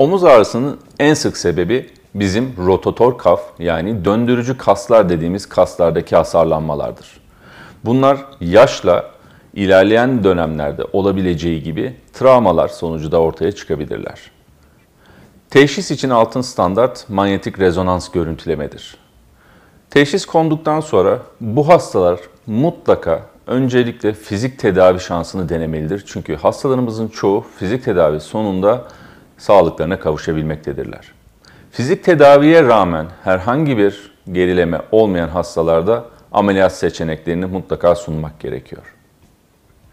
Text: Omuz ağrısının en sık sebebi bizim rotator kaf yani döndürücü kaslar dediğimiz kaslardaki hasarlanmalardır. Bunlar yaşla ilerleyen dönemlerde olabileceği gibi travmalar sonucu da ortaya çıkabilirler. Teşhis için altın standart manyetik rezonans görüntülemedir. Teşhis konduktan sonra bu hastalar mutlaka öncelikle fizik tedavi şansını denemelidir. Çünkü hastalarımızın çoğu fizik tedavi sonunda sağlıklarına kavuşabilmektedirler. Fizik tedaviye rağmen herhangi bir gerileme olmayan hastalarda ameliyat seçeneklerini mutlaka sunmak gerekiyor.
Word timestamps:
Omuz 0.00 0.24
ağrısının 0.24 0.78
en 0.98 1.14
sık 1.14 1.36
sebebi 1.36 1.90
bizim 2.14 2.54
rotator 2.58 3.18
kaf 3.18 3.42
yani 3.58 4.04
döndürücü 4.04 4.58
kaslar 4.58 5.08
dediğimiz 5.08 5.48
kaslardaki 5.48 6.16
hasarlanmalardır. 6.16 7.20
Bunlar 7.84 8.18
yaşla 8.40 9.10
ilerleyen 9.54 10.24
dönemlerde 10.24 10.84
olabileceği 10.92 11.62
gibi 11.62 11.96
travmalar 12.12 12.68
sonucu 12.68 13.12
da 13.12 13.20
ortaya 13.20 13.52
çıkabilirler. 13.52 14.30
Teşhis 15.50 15.90
için 15.90 16.10
altın 16.10 16.40
standart 16.40 17.08
manyetik 17.08 17.58
rezonans 17.58 18.10
görüntülemedir. 18.10 18.96
Teşhis 19.90 20.26
konduktan 20.26 20.80
sonra 20.80 21.18
bu 21.40 21.68
hastalar 21.68 22.20
mutlaka 22.46 23.22
öncelikle 23.46 24.12
fizik 24.12 24.58
tedavi 24.58 25.00
şansını 25.00 25.48
denemelidir. 25.48 26.04
Çünkü 26.06 26.36
hastalarımızın 26.36 27.08
çoğu 27.08 27.44
fizik 27.58 27.84
tedavi 27.84 28.20
sonunda 28.20 28.84
sağlıklarına 29.40 30.00
kavuşabilmektedirler. 30.00 31.12
Fizik 31.70 32.04
tedaviye 32.04 32.62
rağmen 32.62 33.06
herhangi 33.24 33.78
bir 33.78 34.12
gerileme 34.32 34.80
olmayan 34.92 35.28
hastalarda 35.28 36.04
ameliyat 36.32 36.72
seçeneklerini 36.72 37.46
mutlaka 37.46 37.94
sunmak 37.94 38.40
gerekiyor. 38.40 38.82